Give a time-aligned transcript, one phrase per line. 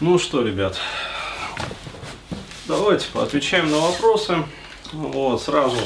[0.00, 0.78] Ну что, ребят,
[2.68, 4.36] давайте поотвечаем на вопросы.
[4.92, 5.76] Вот, сразу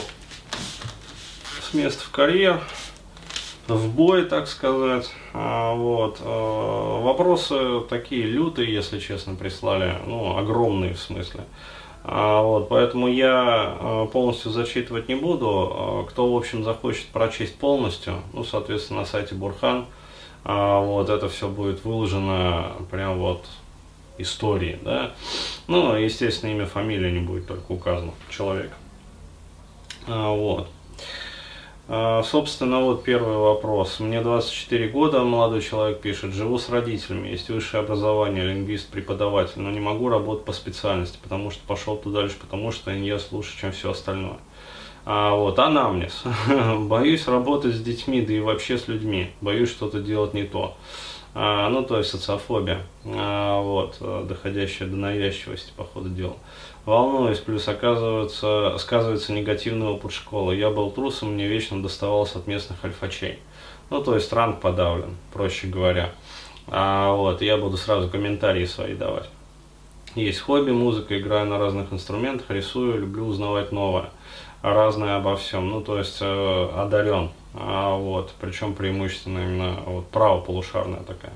[1.62, 2.60] с места в карьер,
[3.68, 5.10] в бой, так сказать.
[5.32, 6.18] А, вот.
[6.20, 9.96] А, вопросы такие лютые, если честно, прислали.
[10.06, 11.44] Ну, огромные в смысле.
[12.04, 16.06] А, вот, поэтому я полностью зачитывать не буду.
[16.10, 19.86] Кто, в общем, захочет прочесть полностью, ну, соответственно, на сайте Бурхан,
[20.44, 23.46] вот, это все будет выложено прям вот
[24.22, 25.12] истории, да.
[25.66, 28.74] Ну, естественно, имя, фамилия не будет только указано человека.
[30.06, 30.68] Вот.
[31.88, 34.00] А, собственно, вот первый вопрос.
[34.00, 39.70] Мне 24 года, молодой человек пишет, живу с родителями, есть высшее образование, лингвист, преподаватель, но
[39.70, 43.72] не могу работать по специальности, потому что пошел туда лишь потому, что я лучше, чем
[43.72, 44.38] все остальное.
[45.04, 46.22] А, вот, анамнез.
[46.78, 49.32] Боюсь работать с детьми, да и вообще с людьми.
[49.40, 50.76] Боюсь что-то делать не то.
[51.34, 53.96] А, ну, то есть социофобия, а, вот,
[54.28, 56.36] доходящая до навязчивости, по ходу дела
[56.84, 60.56] волнуюсь, плюс оказывается, сказывается негативный опыт школы.
[60.56, 63.38] Я был трусом, мне вечно доставалось от местных альфачей.
[63.90, 66.12] Ну, то есть ранг подавлен, проще говоря.
[66.68, 69.28] А, вот, я буду сразу комментарии свои давать.
[70.14, 74.10] Есть хобби, музыка, играю на разных инструментах, рисую, люблю узнавать новое,
[74.62, 75.70] разное обо всем.
[75.70, 77.30] Ну, то есть э, одарен.
[77.54, 81.32] А, вот, причем преимущественно именно вот, правополушарная такая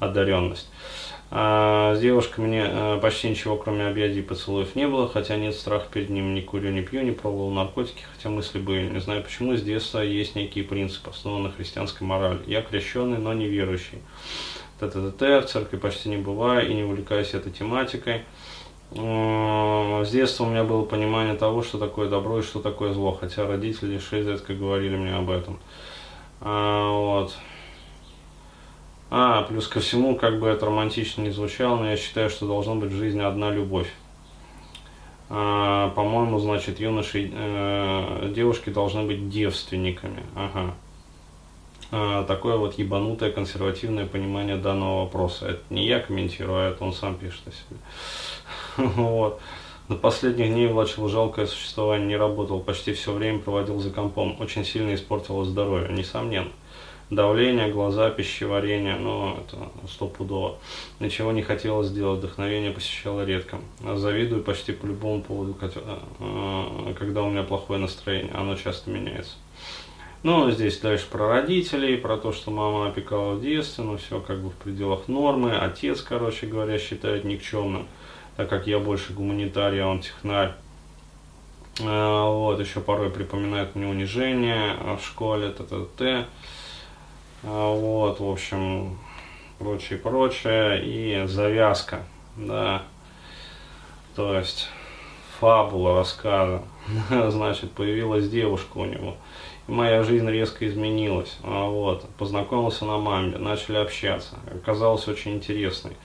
[0.00, 0.68] одаренность.
[1.30, 5.54] А, с девушкой мне а, почти ничего, кроме объятий и поцелуев, не было, хотя нет
[5.54, 8.88] страха перед ним, не курю, не пью, не пробовал наркотики, хотя мысли были.
[8.88, 12.40] Не знаю почему, с детства есть некие принципы, основанные на христианской морали.
[12.46, 13.98] Я крещенный, но не верующий.
[14.78, 18.22] ТТТ, в церкви почти не бываю и не увлекаюсь этой тематикой.
[18.94, 23.46] С детства у меня было понимание того, что такое добро и что такое зло, хотя
[23.46, 25.58] родители шесть лет как говорили мне об этом.
[26.40, 27.36] А, вот.
[29.10, 32.74] А, плюс ко всему, как бы это романтично не звучало, но я считаю, что должна
[32.74, 33.92] быть в жизни одна любовь.
[35.30, 40.22] А, по-моему, значит, юноши, э, девушки должны быть девственниками.
[40.36, 40.74] Ага.
[41.90, 45.46] А, такое вот ебанутое консервативное понимание данного вопроса.
[45.46, 47.80] Это не я комментирую, а это он сам пишет о себе.
[48.96, 49.40] Вот.
[49.88, 54.40] До последних дней влачил жалкое существование, не работал, почти все время проводил за компом.
[54.40, 56.50] Очень сильно испортило здоровье, несомненно
[57.10, 60.56] давление, глаза, пищеварение, но это стопудово.
[61.00, 63.58] Ничего не хотелось сделать, вдохновение посещало редко.
[63.94, 69.34] Завидую почти по любому поводу, э, когда у меня плохое настроение, оно часто меняется.
[70.22, 74.40] Ну, здесь дальше про родителей, про то, что мама опекала в детстве, ну, все как
[74.40, 75.54] бы в пределах нормы.
[75.54, 77.86] Отец, короче говоря, считает никчемным,
[78.36, 80.52] так как я больше гуманитарий, а он технарь.
[81.80, 86.26] А, вот, еще порой припоминает мне унижение в школе, т.т.т.
[87.42, 88.98] А, вот, в общем,
[89.58, 90.82] прочее, прочее.
[90.84, 92.04] И завязка,
[92.36, 92.82] да.
[94.14, 94.68] То есть
[95.40, 96.62] фабула рассказа.
[97.10, 99.16] Значит, появилась девушка у него.
[99.66, 101.38] И моя жизнь резко изменилась.
[101.42, 104.36] А, вот, познакомился на маме, начали общаться.
[104.54, 105.96] Оказалось очень интересной.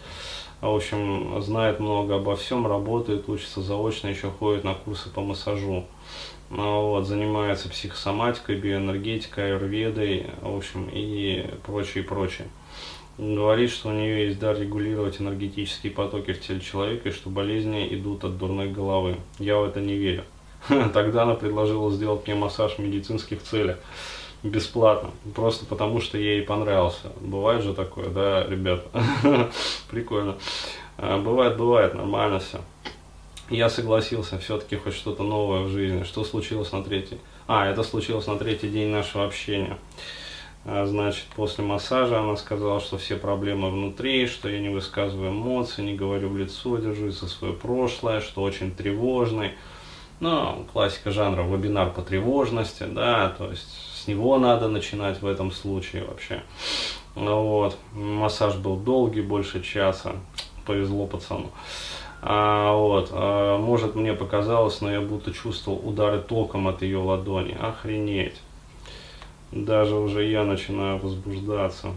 [0.61, 5.85] В общем, знает много обо всем, работает, учится заочно, еще ходит на курсы по массажу.
[6.49, 12.49] Ну, вот, занимается психосоматикой, биоэнергетикой, аюрведой, в общем, и прочее, прочее.
[13.17, 17.87] Говорит, что у нее есть дар регулировать энергетические потоки в теле человека, и что болезни
[17.91, 19.17] идут от дурной головы.
[19.37, 20.23] Я в это не верю.
[20.93, 23.77] Тогда она предложила сделать мне массаж в медицинских целях
[24.43, 27.11] бесплатно, просто потому что ей понравился.
[27.19, 28.89] Бывает же такое, да, ребята?
[29.89, 30.37] Прикольно.
[30.97, 32.59] А, бывает, бывает, нормально все
[33.49, 36.03] я согласился все-таки хоть что-то новое в жизни.
[36.03, 37.19] Что случилось на третий?
[37.47, 39.77] А, это случилось на третий день нашего общения.
[40.65, 45.81] А, значит, после массажа она сказала, что все проблемы внутри, что я не высказываю эмоции,
[45.81, 49.53] не говорю в лицо, держусь за свое прошлое, что очень тревожный.
[50.19, 55.51] Ну, классика жанра, вебинар по тревожности, да, то есть с него надо начинать в этом
[55.51, 56.41] случае вообще.
[57.15, 60.13] Вот, массаж был долгий, больше часа,
[60.65, 61.51] повезло пацану.
[62.21, 67.57] А, вот, а, может мне показалось, но я будто чувствовал удары током от ее ладони.
[67.59, 68.41] Охренеть.
[69.51, 71.89] Даже уже я начинаю возбуждаться.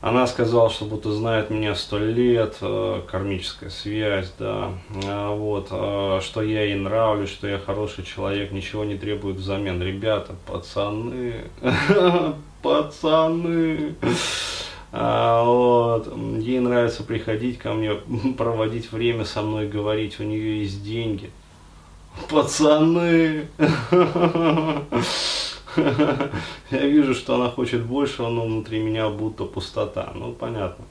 [0.00, 4.72] Она сказала, что будто знает меня сто лет, э, кармическая связь, да,
[5.06, 9.82] а, вот, э, что я ей нравлюсь, что я хороший человек, ничего не требует взамен.
[9.82, 11.44] Ребята, пацаны,
[12.62, 13.94] пацаны.
[14.92, 16.12] А, вот.
[16.38, 17.94] Ей нравится приходить ко мне,
[18.38, 21.30] проводить время со мной, говорить, у нее есть деньги.
[22.30, 23.48] Пацаны!
[26.70, 30.12] Я вижу, что она хочет больше, но внутри меня будто пустота.
[30.14, 30.84] Ну, понятно.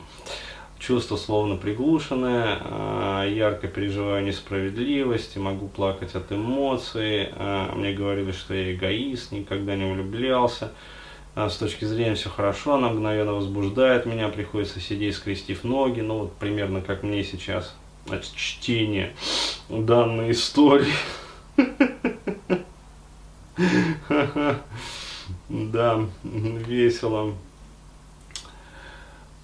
[0.77, 7.29] Чувство словно приглушенное, а, ярко переживаю несправедливость, могу плакать от эмоций.
[7.33, 10.71] А, мне говорили, что я эгоист, никогда не влюблялся.
[11.33, 16.19] А, с точки зрения все хорошо, она мгновенно возбуждает меня, приходится сидеть, скрестив ноги, ну
[16.19, 17.75] вот примерно как мне сейчас
[18.09, 19.13] от чтения
[19.69, 20.93] данной истории.
[25.49, 27.33] Да, весело.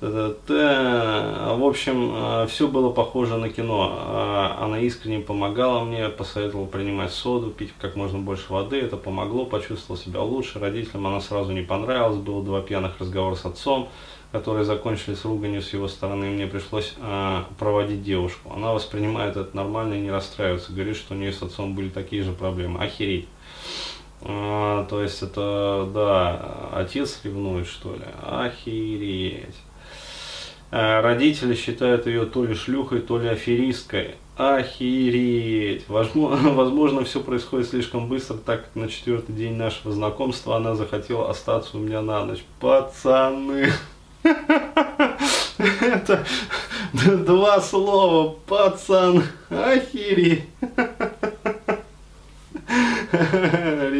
[0.01, 3.95] В общем, э, все было похоже на кино.
[3.99, 8.79] А, она искренне помогала мне, посоветовала принимать соду, пить как можно больше воды.
[8.81, 10.57] Это помогло, почувствовал себя лучше.
[10.57, 12.17] Родителям она сразу не понравилась.
[12.17, 13.89] Было два пьяных разговора с отцом,
[14.31, 16.31] которые закончились руганью с его стороны.
[16.31, 16.95] Мне пришлось
[17.59, 18.53] проводить девушку.
[18.55, 20.73] Она воспринимает это нормально и не расстраивается.
[20.73, 22.83] Говорит, что у нее с отцом были такие же проблемы.
[22.83, 23.27] Охереть.
[24.23, 28.06] А, то есть это, да, отец ревнует, что ли?
[28.21, 29.56] Охереть.
[30.71, 34.15] А, родители считают ее то ли шлюхой, то ли аферисткой.
[34.38, 35.85] Охереть.
[35.88, 41.29] Возможно, возможно, все происходит слишком быстро, так как на четвертый день нашего знакомства она захотела
[41.29, 42.44] остаться у меня на ночь.
[42.59, 43.71] Пацаны.
[45.81, 46.25] Это
[46.94, 49.23] два слова, пацан.
[49.50, 50.44] Охереть.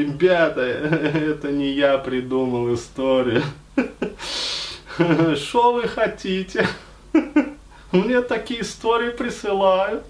[0.02, 3.44] Ребята, это не я придумал историю.
[5.36, 6.68] Что вы хотите?
[7.92, 10.04] Мне такие истории присылают.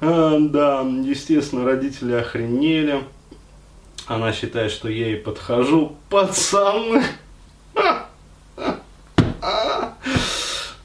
[0.00, 3.04] Да, естественно, родители охренели.
[4.06, 5.96] Она считает, что я ей подхожу.
[6.08, 7.02] Пацаны!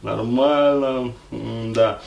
[0.01, 2.01] Нормально, да.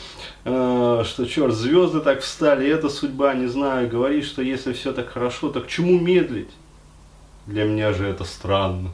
[0.45, 5.09] Э, что черт, звезды так встали, это судьба, не знаю, говорит, что если все так
[5.09, 6.51] хорошо, так чему медлить?
[7.47, 8.91] Для меня же это странно.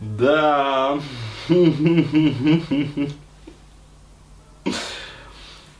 [0.00, 0.98] Да.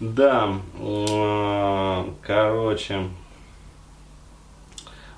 [0.00, 0.58] Да.
[0.78, 3.08] Э, короче.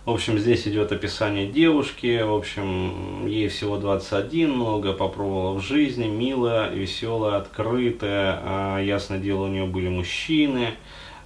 [0.08, 2.22] В общем, здесь идет описание девушки.
[2.22, 8.40] В общем, ей всего 21, много попробовала в жизни, милая, веселая, открытая.
[8.42, 10.70] А, ясно дело, у нее были мужчины.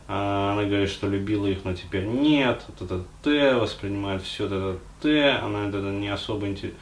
[0.08, 2.64] А, она говорит, что любила их, но теперь нет.
[2.81, 5.31] Это Т, воспринимает все это Т.
[5.31, 6.76] Она это не особо интересна.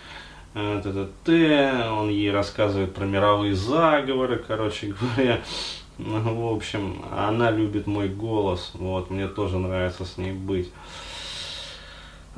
[1.24, 5.42] Т, он ей рассказывает про мировые заговоры, короче говоря.
[5.98, 8.70] В общем, она любит мой голос.
[8.72, 10.70] Вот, мне тоже нравится с ней быть.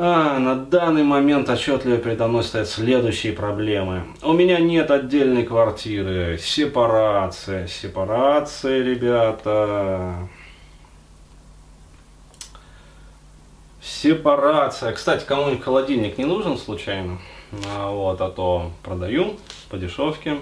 [0.04, 4.02] А, на данный момент отчетливо передо мной стоят следующие проблемы.
[4.20, 6.38] У меня нет отдельной квартиры.
[6.42, 7.68] Сепарация.
[7.68, 10.28] Сепарация, ребята.
[13.80, 14.90] Сепарация.
[14.90, 17.20] Кстати, кому-нибудь холодильник не нужен случайно?
[17.68, 19.36] А, вот, а то продаю
[19.70, 20.38] по дешевке.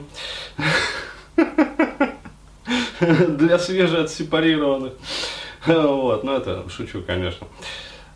[2.99, 4.95] Для свежеотсепарированных.
[5.67, 7.47] Вот, ну это шучу, конечно.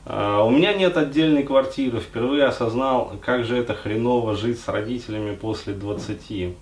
[0.06, 2.01] А, у меня нет отдельной квартиры.
[2.01, 6.56] Впервые осознал, как же это хреново жить с родителями после 20.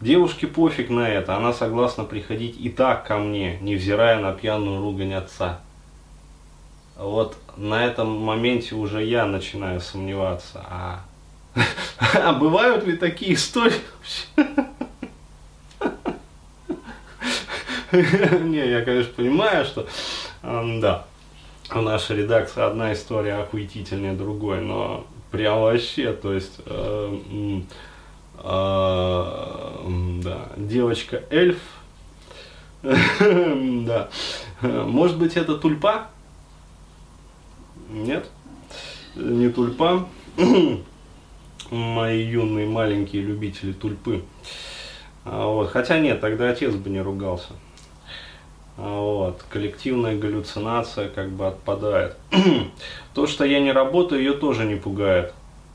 [0.00, 5.14] Девушке пофиг на это, она согласна приходить и так ко мне, невзирая на пьяную ругань
[5.14, 5.60] отца.
[6.96, 10.64] Вот на этом моменте уже я начинаю сомневаться.
[10.68, 11.04] А,
[12.14, 13.74] а бывают ли такие истории
[17.92, 19.86] Не, я, конечно, понимаю, что
[20.42, 21.06] да,
[21.74, 27.18] в нашей редакции одна история охуительнее другой, но прям вообще, то есть, э,
[28.38, 28.42] э,
[30.22, 31.58] да, девочка эльф,
[32.82, 34.08] да,
[34.60, 36.08] может быть это тульпа?
[37.90, 38.28] Нет,
[39.14, 40.08] не тульпа,
[41.70, 44.22] мои юные маленькие любители тульпы,
[45.24, 47.52] а вот, хотя нет, тогда отец бы не ругался.
[48.76, 52.16] Вот, коллективная галлюцинация как бы отпадает.
[53.14, 55.34] То, что я не работаю, ее тоже не пугает.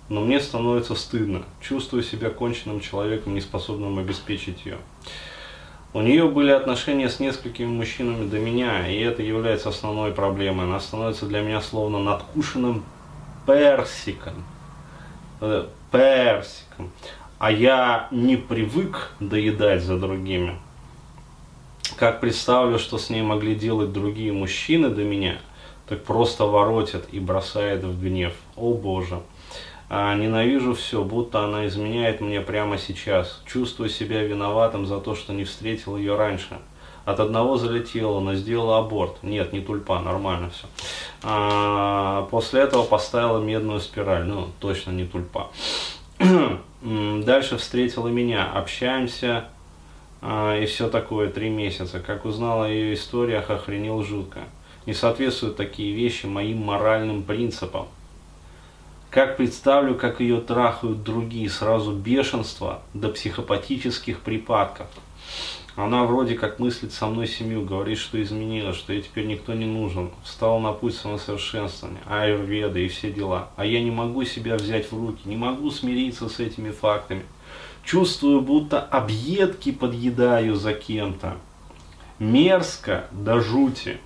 [0.10, 1.44] Но мне становится стыдно.
[1.62, 4.78] Чувствую себя конченным человеком, не способным обеспечить ее.
[5.94, 10.66] У нее были отношения с несколькими мужчинами до меня, и это является основной проблемой.
[10.66, 12.84] Она становится для меня словно надкушенным
[13.46, 14.44] персиком.
[15.42, 16.92] Э, персиком.
[17.38, 20.58] А я не привык доедать за другими
[21.98, 25.40] как представлю, что с ней могли делать другие мужчины до меня,
[25.88, 28.34] так просто воротят и бросает в гнев.
[28.56, 29.20] О боже.
[29.90, 33.42] А, ненавижу все, будто она изменяет мне прямо сейчас.
[33.46, 36.58] Чувствую себя виноватым за то, что не встретил ее раньше.
[37.06, 39.24] От одного залетела, но сделала аборт.
[39.24, 40.68] Нет, не тульпа, нормально все.
[41.24, 44.26] А, после этого поставила медную спираль.
[44.26, 45.50] Ну, точно не тульпа.
[46.82, 48.52] Дальше встретила меня.
[48.54, 49.46] Общаемся
[50.22, 52.00] и все такое три месяца.
[52.00, 54.42] Как узнал о ее историях, охренел жутко.
[54.86, 57.88] Не соответствуют такие вещи моим моральным принципам.
[59.10, 64.88] Как представлю, как ее трахают другие, сразу бешенство до психопатических припадков.
[65.78, 69.68] Она вроде как мыслит со мной семью, говорит, что изменилась, что ей теперь никто не
[69.68, 73.50] нужен, встала на путь самосовершенствования, аюрведа и все дела.
[73.58, 77.26] А я не могу себя взять в руки, не могу смириться с этими фактами.
[77.84, 81.38] Чувствую, будто объедки подъедаю за кем-то.
[82.18, 84.00] Мерзко до жути.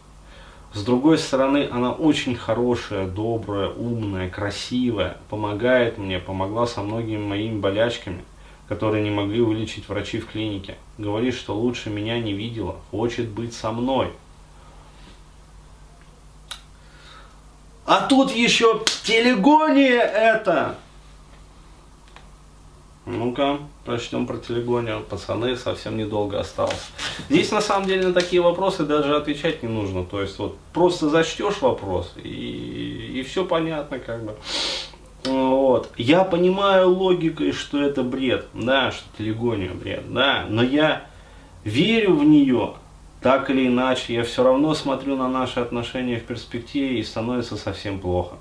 [0.73, 7.57] С другой стороны, она очень хорошая, добрая, умная, красивая, помогает мне, помогла со многими моими
[7.57, 8.25] болячками,
[8.71, 10.77] которые не могли вылечить врачи в клинике.
[10.97, 14.13] Говорит, что лучше меня не видела, хочет быть со мной.
[17.85, 20.77] А тут еще телегония это!
[23.05, 25.01] Ну-ка, прочтем про телегонию.
[25.01, 26.91] Пацаны, совсем недолго осталось.
[27.29, 30.05] Здесь на самом деле на такие вопросы даже отвечать не нужно.
[30.05, 34.37] То есть вот просто зачтешь вопрос и, и все понятно как бы.
[35.23, 35.91] Вот.
[35.97, 41.03] Я понимаю логикой, что это бред, да, что телегония бред, да, но я
[41.63, 42.73] верю в нее,
[43.21, 47.99] так или иначе, я все равно смотрю на наши отношения в перспективе и становится совсем
[47.99, 48.37] плохо.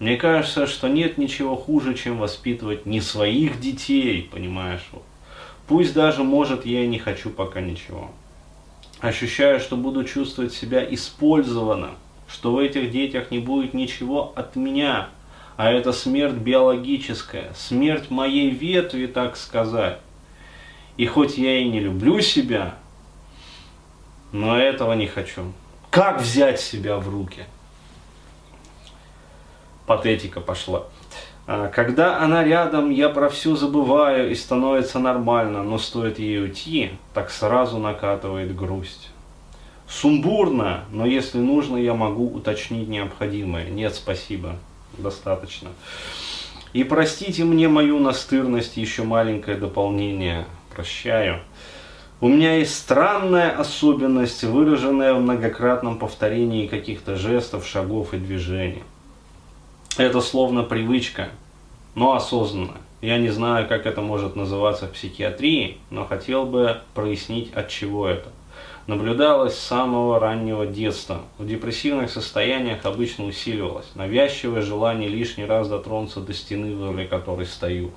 [0.00, 4.88] Мне кажется, что нет ничего хуже, чем воспитывать не своих детей, понимаешь?
[5.68, 8.10] Пусть даже, может, я и не хочу пока ничего.
[9.00, 11.92] Ощущаю, что буду чувствовать себя использованным,
[12.26, 15.08] что в этих детях не будет ничего от меня,
[15.60, 19.98] а это смерть биологическая, смерть моей ветви, так сказать.
[20.96, 22.76] И хоть я и не люблю себя,
[24.32, 25.52] но этого не хочу.
[25.90, 27.44] Как взять себя в руки?
[29.84, 30.84] патетика пошла.
[31.46, 36.92] А, когда она рядом, я про все забываю и становится нормально, но стоит ей уйти,
[37.12, 39.10] так сразу накатывает грусть.
[39.86, 43.68] Сумбурно, но если нужно, я могу уточнить необходимое.
[43.68, 44.56] Нет, спасибо,
[44.98, 45.70] достаточно.
[46.72, 50.46] И простите мне мою настырность, еще маленькое дополнение.
[50.74, 51.40] Прощаю.
[52.20, 58.82] У меня есть странная особенность, выраженная в многократном повторении каких-то жестов, шагов и движений.
[59.96, 61.30] Это словно привычка,
[61.94, 62.76] но осознанно.
[63.00, 68.06] Я не знаю, как это может называться в психиатрии, но хотел бы прояснить, от чего
[68.06, 68.28] это.
[68.90, 71.20] Наблюдалось с самого раннего детства.
[71.38, 77.92] В депрессивных состояниях обычно усиливалось навязчивое желание лишний раз дотронуться до стены, возле которой стою.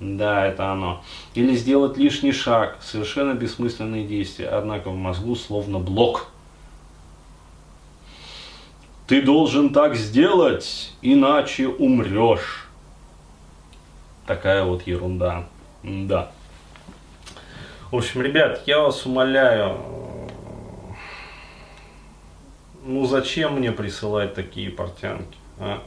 [0.00, 1.04] Да, это оно.
[1.36, 2.78] Или сделать лишний шаг.
[2.80, 6.26] Совершенно бессмысленные действия, однако в мозгу словно блок–
[9.06, 12.66] ты должен так сделать, иначе умрешь.
[14.26, 15.44] Такая вот ерунда.
[15.84, 16.32] Да.
[17.92, 19.78] В общем, ребят, я вас умоляю,
[22.86, 25.36] ну зачем мне присылать такие портянки?
[25.58, 25.82] А?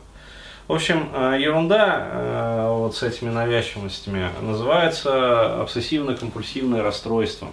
[0.68, 7.48] В общем, э, ерунда э, вот с этими навязчивостями называется обсессивно-компульсивное расстройство.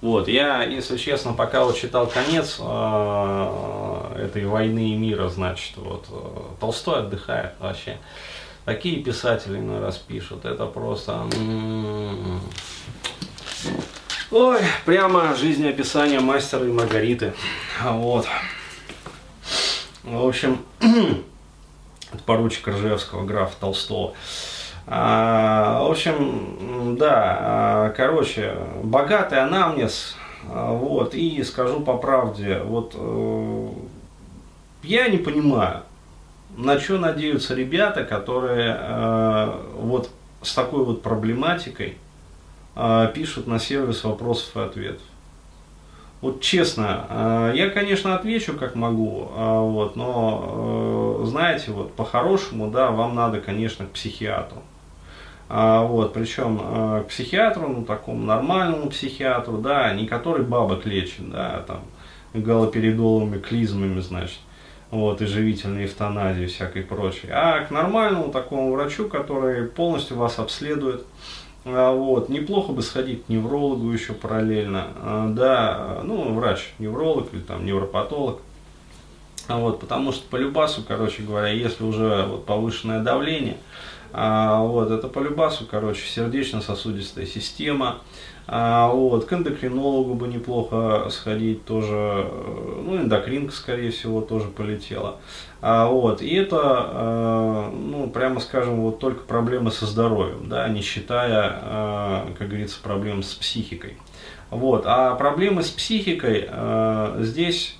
[0.00, 6.06] Вот, я, если честно, пока вот читал конец э, этой войны и мира, значит, вот,
[6.58, 7.98] Толстой отдыхает вообще.
[8.64, 11.24] Такие писатели иной раз пишут, это просто...
[14.32, 17.34] Ой, прямо жизнеописание мастера и Маргариты.
[17.82, 18.26] Вот.
[20.04, 20.56] В общем,
[22.24, 24.14] поручик Ржевского, граф Толстого.
[24.86, 30.16] А, в общем, да, а, короче, богатый анамнез,
[30.48, 33.68] а, вот, и скажу по правде, вот, э,
[34.82, 35.82] я не понимаю,
[36.56, 40.08] на что надеются ребята, которые э, вот
[40.40, 41.98] с такой вот проблематикой
[43.14, 45.02] пишут на сервис вопросов и ответов.
[46.20, 53.16] Вот честно, я, конечно, отвечу как могу, вот, но, э, знаете, вот по-хорошему, да, вам
[53.16, 54.62] надо, конечно, к психиатру.
[55.54, 61.30] А, вот, причем а, к психиатру, ну, такому нормальному психиатру, да, не который бабок лечит,
[61.30, 61.80] да, там,
[62.32, 64.38] галоперидолами, клизмами, значит,
[64.90, 71.04] вот, и живительной эвтаназии всякой прочей, а к нормальному такому врачу, который полностью вас обследует,
[71.04, 77.40] а, вот, неплохо бы сходить к неврологу еще параллельно, а, да, ну, врач, невролог или
[77.40, 78.40] там невропатолог,
[79.48, 83.56] Вот, потому что по любасу, короче говоря, если уже вот повышенное давление,
[84.12, 87.98] а, вот, это по любасу, короче, сердечно-сосудистая система,
[88.46, 92.28] а, вот, к эндокринологу бы неплохо сходить тоже,
[92.84, 95.16] ну, эндокринка, скорее всего, тоже полетела.
[95.64, 100.82] А, вот, и это, а, ну, прямо скажем, вот только проблемы со здоровьем, да, не
[100.82, 103.96] считая, а, как говорится, проблем с психикой.
[104.50, 107.76] Вот, а проблемы с психикой а, здесь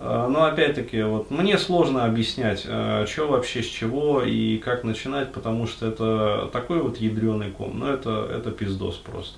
[0.00, 5.88] но опять-таки, вот мне сложно объяснять, что вообще с чего и как начинать, потому что
[5.88, 9.36] это такой вот ядреный ком, но это, это пиздос просто.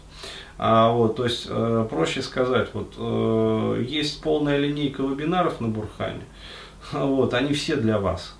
[0.62, 6.26] А, вот, то есть, э, проще сказать, вот, э, есть полная линейка вебинаров на Бурхане,
[7.06, 8.34] вот, они все для вас.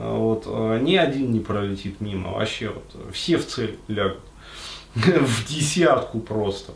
[0.00, 0.46] Вот,
[0.80, 4.22] ни один не пролетит мимо, вообще вот, все в цель лягут,
[4.94, 6.72] в десятку просто.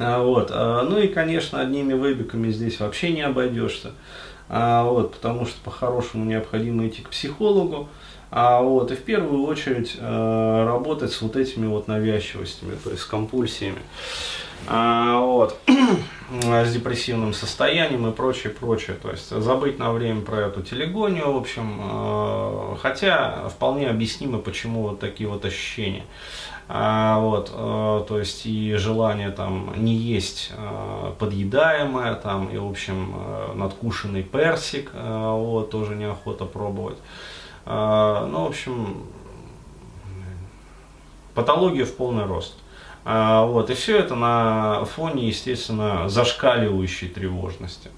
[0.00, 3.92] А, вот, а, ну и, конечно, одними вебиками здесь вообще не обойдешься,
[4.48, 7.88] а, вот, потому что по-хорошему необходимо идти к психологу,
[8.30, 13.06] а вот, и в первую очередь работать с вот этими вот навязчивостями, то есть с
[13.06, 13.82] компульсиями.
[14.66, 15.58] А, вот,
[16.64, 18.96] с депрессивным состоянием и прочее, прочее.
[19.00, 24.82] То есть забыть на время про эту телегонию, в общем, э, хотя вполне объяснимо, почему
[24.82, 26.04] вот такие вот ощущения.
[26.68, 32.68] А, вот, э, то есть и желание там не есть э, подъедаемое, там, и, в
[32.68, 33.14] общем,
[33.54, 36.98] надкушенный персик, вот, тоже неохота пробовать.
[37.66, 39.04] Ну, в общем,
[41.34, 42.59] патология в полный рост.
[43.04, 47.90] А, вот, и все это на фоне, естественно, зашкаливающей тревожности.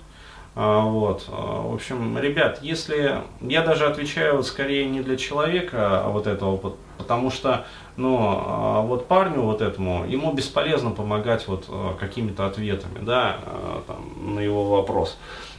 [0.54, 6.08] А, вот, в общем, ребят, если я даже отвечаю вот скорее не для человека, а
[6.10, 7.66] вот этого, потому что,
[7.96, 11.66] ну, вот парню вот этому, ему бесполезно помогать вот
[11.98, 13.38] какими-то ответами, да,
[13.86, 15.18] там, на его вопрос.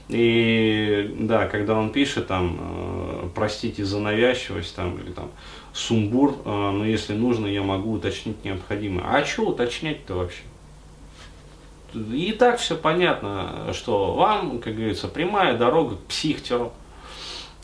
[0.09, 3.02] И да, когда он пишет там,
[3.33, 5.29] простите за навязчивость там, или там
[5.73, 9.05] сумбур, э, но если нужно, я могу уточнить необходимое.
[9.05, 10.41] А что уточнять-то вообще?
[11.93, 16.73] И так все понятно, что вам, как говорится, прямая дорога к психтеру.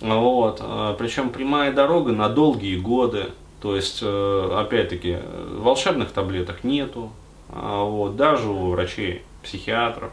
[0.02, 0.60] Вот.
[0.62, 3.28] Э, Причем прямая дорога на долгие годы.
[3.62, 5.18] То есть, опять-таки,
[5.58, 7.12] волшебных таблеток нету.
[7.50, 10.12] А вот, даже у врачей, психиатров.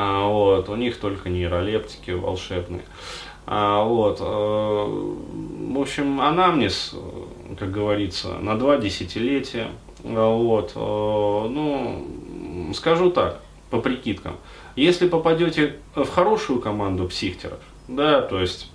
[0.00, 2.82] А, вот, у них только нейролептики волшебные.
[3.46, 6.94] А, вот, а, в общем, анамнез,
[7.58, 9.66] как говорится, на два десятилетия.
[10.04, 12.06] А, вот, а, ну,
[12.74, 14.36] скажу так, по прикидкам.
[14.76, 17.58] Если попадете в хорошую команду психтеров,
[17.88, 18.70] да, то есть,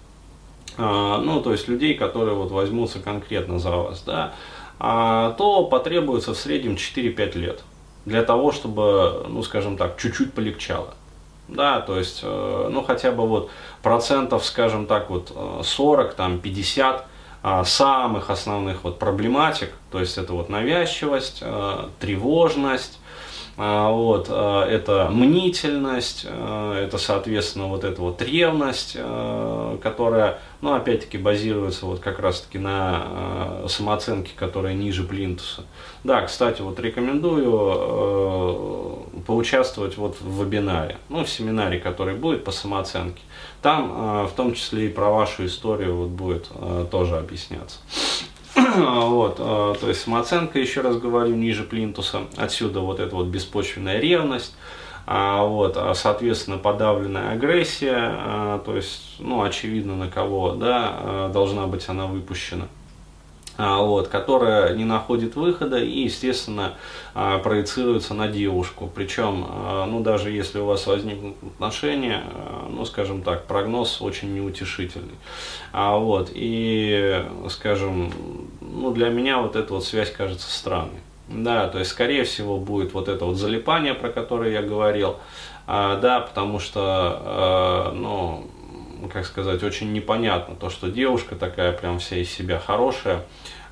[0.78, 4.34] а, ну, то есть людей, которые вот возьмутся конкретно за вас, да,
[4.78, 7.64] а, то потребуется в среднем 4-5 лет
[8.04, 10.96] для того, чтобы, ну, скажем так, чуть-чуть полегчало
[11.54, 13.50] да, то есть, э, ну, хотя бы вот
[13.82, 15.32] процентов, скажем так, вот
[15.64, 17.06] 40, э, там, 50
[17.44, 21.44] э, самых основных вот проблематик, то есть это вот навязчивость,
[22.00, 23.00] тревожность,
[23.56, 28.98] вот, это мнительность, это, соответственно, вот эта вот ревность,
[29.82, 35.66] которая, ну, опять-таки, базируется вот как раз-таки на самооценке, которая ниже плинтуса.
[36.04, 43.22] Да, кстати, вот рекомендую поучаствовать вот в вебинаре, ну, в семинаре, который будет по самооценке.
[43.62, 46.50] Там в том числе и про вашу историю вот будет
[46.90, 47.78] тоже объясняться.
[48.76, 54.00] Вот, э, то есть самооценка, еще раз говорю, ниже плинтуса, отсюда вот эта вот беспочвенная
[54.00, 54.56] ревность,
[55.06, 61.30] а, вот, а, соответственно, подавленная агрессия, а, то есть, ну, очевидно, на кого, да, а,
[61.30, 62.68] должна быть она выпущена.
[63.56, 66.74] А, вот, которая не находит выхода и, естественно,
[67.14, 68.90] а, проецируется на девушку.
[68.94, 72.24] Причем, а, ну, даже если у вас возникнут отношения,
[72.70, 75.16] ну, скажем так, прогноз очень неутешительный.
[75.72, 78.12] Вот, и, скажем,
[78.62, 81.02] ну, для меня вот эта вот связь кажется странной.
[81.28, 85.18] Да, то есть, скорее всего, будет вот это вот залипание, про которое я говорил,
[85.68, 88.48] да, потому что, ну,
[89.12, 93.26] как сказать, очень непонятно то, что девушка такая прям вся из себя хорошая,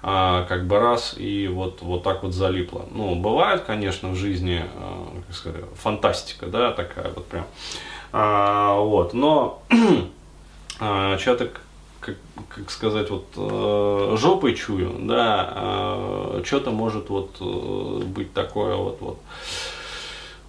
[0.03, 2.85] а, как бы раз и вот, вот так вот залипла.
[2.91, 7.45] Ну, бывает, конечно, в жизни, а, как сказать, фантастика, да, такая вот прям.
[8.11, 9.61] А, вот, но
[10.79, 11.51] а, что-то
[11.99, 12.15] как,
[12.49, 18.97] как сказать, вот э, жопой чую, да, э, что-то может вот э, быть такое вот,
[19.01, 19.80] вот Э,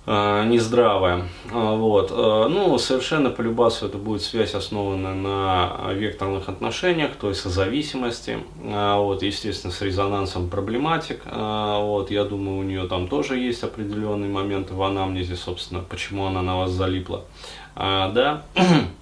[0.06, 1.28] нездравая.
[1.50, 2.10] Э, вот.
[2.10, 8.38] Э, ну, совершенно по любасу это будет связь основана на векторных отношениях, то есть зависимости,
[8.62, 11.22] вот, естественно, с резонансом проблематик.
[11.24, 16.42] Вот, я думаю, у нее там тоже есть определенные моменты в анамнезе, собственно, почему она
[16.42, 17.24] на вас залипла.
[17.76, 18.42] Да.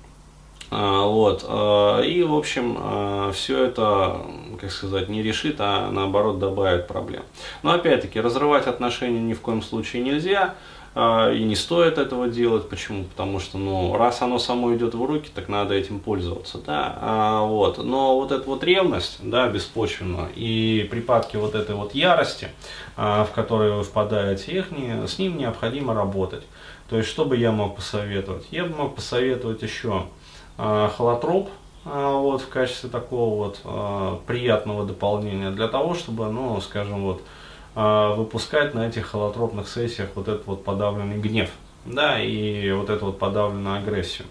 [0.71, 1.45] А, вот.
[1.49, 4.21] А, и, в общем, а, все это,
[4.61, 7.23] как сказать, не решит, а наоборот добавит проблем.
[7.63, 10.55] Но опять-таки, разрывать отношения ни в коем случае нельзя.
[10.93, 12.69] И не стоит этого делать.
[12.69, 13.05] Почему?
[13.05, 16.99] Потому что, ну, раз оно само идет в руки, так надо этим пользоваться, да.
[17.01, 17.79] А, вот.
[17.79, 22.49] Но вот эта вот ревность, да, беспочвенно, и припадки вот этой вот ярости,
[22.97, 26.43] а, в которые вы впадаете, их не, с ним необходимо работать.
[26.89, 28.49] То есть, что бы я мог посоветовать?
[28.51, 30.07] Я бы мог посоветовать еще
[30.97, 31.49] холотроп,
[31.85, 37.23] а, вот, в качестве такого вот а, приятного дополнения для того, чтобы, ну, скажем, вот,
[37.73, 41.51] выпускать на этих холотропных сессиях вот этот вот подавленный гнев,
[41.85, 44.27] да, и вот эту вот подавленную агрессию.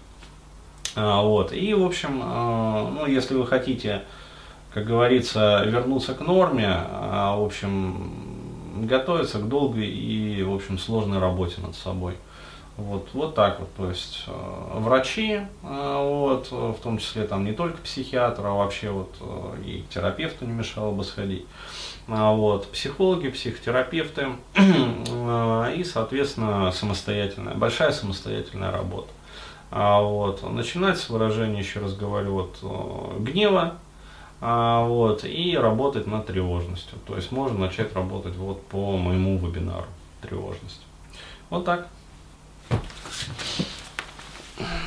[0.94, 4.02] Вот, и, в общем, ну, если вы хотите,
[4.74, 8.12] как говорится, вернуться к норме, в общем,
[8.86, 12.16] готовиться к долгой и, в общем, сложной работе над собой.
[12.80, 17.52] Вот, вот так вот, то есть э, врачи, э, вот, в том числе там не
[17.52, 21.44] только психиатр, а вообще вот э, и терапевту не мешало бы сходить.
[22.08, 29.10] А, вот, психологи, психотерапевты э, и, соответственно, самостоятельная, большая самостоятельная работа.
[29.70, 33.74] А, вот, начинать с выражения, еще раз говорю, вот, э, гнева,
[34.40, 36.98] а, вот, и работать над тревожностью.
[37.06, 39.86] То есть можно начать работать вот по моему вебинару
[40.22, 40.82] тревожность.
[41.50, 41.88] Вот так.
[43.28, 44.80] うん。